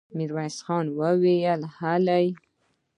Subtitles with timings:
[0.17, 2.25] ميرويس خان وويل: هلئ!